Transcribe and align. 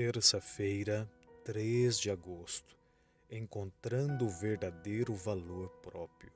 Terça-feira, 0.00 1.10
3 1.44 1.98
de 1.98 2.08
agosto. 2.08 2.76
Encontrando 3.28 4.26
o 4.26 4.30
verdadeiro 4.30 5.12
valor 5.12 5.70
próprio. 5.82 6.30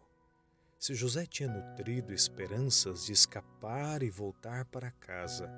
Se 0.81 0.97
José 0.97 1.27
tinha 1.27 1.49
nutrido 1.49 2.13
esperanças 2.13 3.07
de 3.07 3.13
escapar 3.13 4.03
e 4.03 4.11
voltar 4.11 4.65
para 4.65 4.91
casa, 4.91 5.49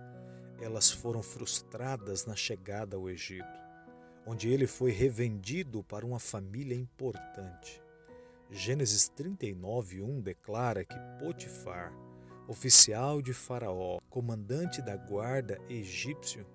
elas 0.61 0.91
foram 0.91 1.23
frustradas 1.23 2.27
na 2.27 2.37
chegada 2.37 2.95
ao 2.95 3.09
Egito, 3.09 3.59
onde 4.27 4.51
ele 4.51 4.67
foi 4.67 4.91
revendido 4.91 5.83
para 5.83 6.05
uma 6.05 6.21
família 6.21 6.77
importante. 6.77 7.83
Gênesis 8.51 9.09
39:1 9.09 10.21
declara 10.21 10.85
que 10.85 10.99
Potifar, 11.19 11.91
oficial 12.47 13.23
de 13.23 13.33
Faraó, 13.33 13.99
comandante 14.11 14.83
da 14.83 14.95
guarda 14.95 15.59
egípcio, 15.71 16.47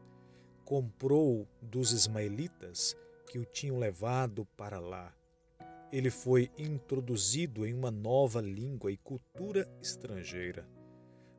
comprou 0.70 1.48
dos 1.60 1.94
ismaelitas 1.94 2.96
que 3.28 3.40
o 3.40 3.44
tinham 3.44 3.80
levado 3.80 4.46
para 4.56 4.80
lá. 4.80 5.12
Ele 5.92 6.12
foi 6.12 6.52
introduzido 6.60 7.66
em 7.66 7.74
uma 7.74 7.90
nova 7.90 8.40
língua 8.40 8.92
e 8.92 8.98
cultura 8.98 9.68
estrangeira. 9.82 10.70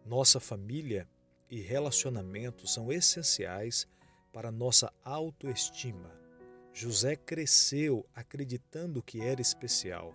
Nossa 0.04 0.40
família 0.40 1.08
e 1.48 1.60
relacionamentos 1.60 2.74
são 2.74 2.90
essenciais 2.90 3.86
para 4.32 4.50
nossa 4.50 4.92
autoestima. 5.04 6.10
José 6.72 7.14
cresceu 7.14 8.04
acreditando 8.12 9.00
que 9.00 9.20
era 9.20 9.40
especial. 9.40 10.12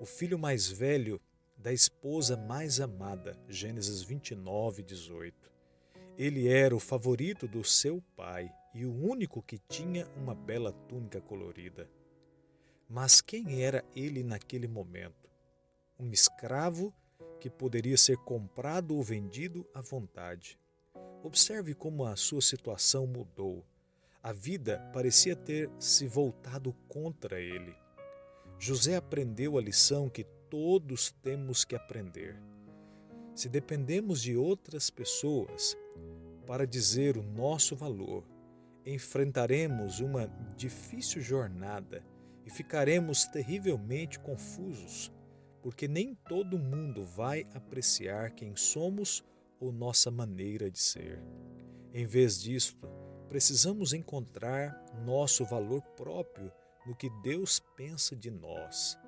O 0.00 0.06
filho 0.06 0.38
mais 0.38 0.68
velho 0.68 1.20
da 1.58 1.72
esposa 1.72 2.36
mais 2.36 2.80
amada, 2.80 3.36
Gênesis 3.48 4.00
29, 4.04 4.84
18. 4.84 5.53
Ele 6.16 6.46
era 6.46 6.76
o 6.76 6.78
favorito 6.78 7.48
do 7.48 7.64
seu 7.64 8.00
pai 8.16 8.52
e 8.72 8.86
o 8.86 8.92
único 8.92 9.42
que 9.42 9.58
tinha 9.58 10.06
uma 10.16 10.34
bela 10.34 10.72
túnica 10.72 11.20
colorida. 11.20 11.90
Mas 12.88 13.20
quem 13.20 13.62
era 13.62 13.84
ele 13.96 14.22
naquele 14.22 14.68
momento? 14.68 15.28
Um 15.98 16.12
escravo 16.12 16.94
que 17.40 17.50
poderia 17.50 17.96
ser 17.96 18.16
comprado 18.18 18.94
ou 18.94 19.02
vendido 19.02 19.66
à 19.74 19.80
vontade. 19.80 20.56
Observe 21.22 21.74
como 21.74 22.04
a 22.04 22.14
sua 22.14 22.40
situação 22.40 23.06
mudou. 23.06 23.64
A 24.22 24.32
vida 24.32 24.78
parecia 24.92 25.34
ter 25.34 25.68
se 25.80 26.06
voltado 26.06 26.72
contra 26.86 27.40
ele. 27.40 27.74
José 28.56 28.94
aprendeu 28.94 29.58
a 29.58 29.60
lição 29.60 30.08
que 30.08 30.24
todos 30.48 31.10
temos 31.10 31.64
que 31.64 31.74
aprender. 31.74 32.40
Se 33.34 33.48
dependemos 33.48 34.22
de 34.22 34.36
outras 34.36 34.90
pessoas, 34.90 35.76
para 36.46 36.66
dizer 36.66 37.16
o 37.16 37.22
nosso 37.22 37.74
valor, 37.74 38.24
enfrentaremos 38.84 40.00
uma 40.00 40.26
difícil 40.56 41.22
jornada 41.22 42.04
e 42.44 42.50
ficaremos 42.50 43.24
terrivelmente 43.24 44.18
confusos, 44.18 45.10
porque 45.62 45.88
nem 45.88 46.14
todo 46.14 46.58
mundo 46.58 47.04
vai 47.04 47.46
apreciar 47.54 48.32
quem 48.32 48.54
somos 48.54 49.24
ou 49.58 49.72
nossa 49.72 50.10
maneira 50.10 50.70
de 50.70 50.78
ser. 50.78 51.22
Em 51.92 52.04
vez 52.04 52.40
disto, 52.40 52.86
precisamos 53.28 53.92
encontrar 53.94 54.84
nosso 55.04 55.44
valor 55.44 55.80
próprio 55.96 56.52
no 56.86 56.94
que 56.94 57.08
Deus 57.22 57.60
pensa 57.74 58.14
de 58.14 58.30
nós, 58.30 58.98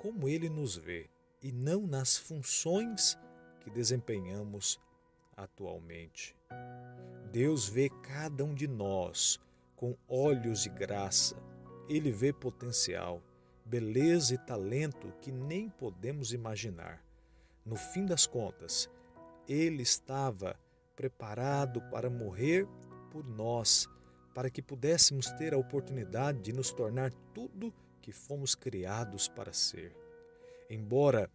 como 0.00 0.28
Ele 0.28 0.48
nos 0.48 0.76
vê, 0.76 1.10
e 1.42 1.52
não 1.52 1.86
nas 1.86 2.16
funções 2.16 3.18
que 3.60 3.70
desempenhamos 3.70 4.80
atualmente. 5.38 6.36
Deus 7.30 7.68
vê 7.68 7.88
cada 7.88 8.44
um 8.44 8.54
de 8.54 8.66
nós 8.66 9.38
com 9.76 9.96
olhos 10.08 10.62
de 10.64 10.68
graça. 10.68 11.36
Ele 11.88 12.10
vê 12.10 12.32
potencial, 12.32 13.22
beleza 13.64 14.34
e 14.34 14.38
talento 14.38 15.12
que 15.20 15.30
nem 15.30 15.70
podemos 15.70 16.32
imaginar. 16.32 17.02
No 17.64 17.76
fim 17.76 18.04
das 18.04 18.26
contas, 18.26 18.90
ele 19.46 19.82
estava 19.82 20.58
preparado 20.96 21.80
para 21.82 22.10
morrer 22.10 22.66
por 23.10 23.24
nós, 23.24 23.88
para 24.34 24.50
que 24.50 24.60
pudéssemos 24.60 25.30
ter 25.32 25.54
a 25.54 25.58
oportunidade 25.58 26.40
de 26.40 26.52
nos 26.52 26.72
tornar 26.72 27.12
tudo 27.32 27.72
que 28.02 28.12
fomos 28.12 28.54
criados 28.54 29.28
para 29.28 29.52
ser. 29.52 29.94
Embora 30.68 31.30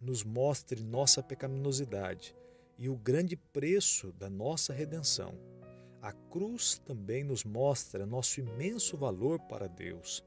nos 0.00 0.22
mostre 0.22 0.82
nossa 0.82 1.22
pecaminosidade, 1.22 2.34
e 2.78 2.88
o 2.88 2.96
grande 2.96 3.36
preço 3.36 4.12
da 4.12 4.28
nossa 4.28 4.72
redenção. 4.72 5.34
A 6.02 6.12
cruz 6.12 6.78
também 6.78 7.24
nos 7.24 7.44
mostra 7.44 8.06
nosso 8.06 8.40
imenso 8.40 8.96
valor 8.96 9.40
para 9.40 9.66
Deus. 9.66 10.24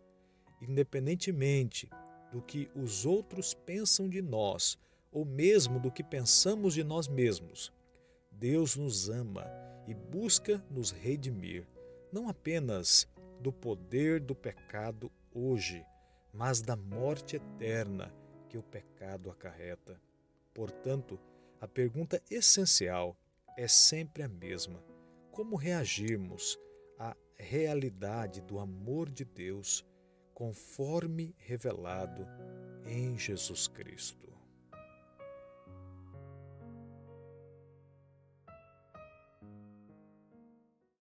Independentemente 0.61 1.89
do 2.31 2.41
que 2.41 2.69
os 2.75 3.05
outros 3.05 3.53
pensam 3.53 4.09
de 4.09 4.21
nós, 4.21 4.77
ou 5.11 5.25
mesmo 5.25 5.79
do 5.79 5.91
que 5.91 6.03
pensamos 6.03 6.73
de 6.73 6.83
nós 6.83 7.07
mesmos, 7.07 7.71
Deus 8.31 8.75
nos 8.75 9.09
ama 9.09 9.45
e 9.87 9.93
busca 9.93 10.63
nos 10.69 10.91
redimir, 10.91 11.67
não 12.11 12.29
apenas 12.29 13.07
do 13.39 13.51
poder 13.51 14.19
do 14.19 14.35
pecado 14.35 15.11
hoje, 15.33 15.83
mas 16.33 16.61
da 16.61 16.75
morte 16.75 17.37
eterna 17.37 18.13
que 18.47 18.57
o 18.57 18.63
pecado 18.63 19.29
acarreta. 19.29 19.99
Portanto, 20.53 21.19
a 21.59 21.67
pergunta 21.67 22.21
essencial 22.29 23.17
é 23.57 23.67
sempre 23.67 24.23
a 24.23 24.29
mesma: 24.29 24.83
como 25.31 25.55
reagirmos 25.55 26.57
à 26.97 27.15
realidade 27.37 28.41
do 28.41 28.59
amor 28.59 29.09
de 29.09 29.25
Deus 29.25 29.85
conforme 30.33 31.35
revelado 31.37 32.25
em 32.85 33.17
Jesus 33.17 33.67
Cristo? 33.67 34.28